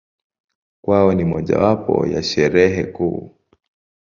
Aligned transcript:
Kwao 0.83 1.13
ni 1.13 1.23
mojawapo 1.23 2.05
ya 2.07 2.23
Sherehe 2.23 2.83
kuu. 2.85 3.35